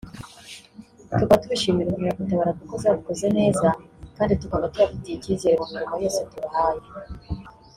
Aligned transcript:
tukaba 1.09 1.39
tubishimira 1.41 1.89
inkeragutabara 1.93 2.51
kuko 2.59 2.73
zabikoze 2.83 3.25
neza 3.37 3.67
kandi 4.17 4.33
tukaba 4.41 4.69
tubafitiye 4.71 5.15
ikizere 5.17 5.55
mu 5.59 5.67
mirimo 5.73 5.95
yose 6.03 6.19
tubahaye” 6.31 6.87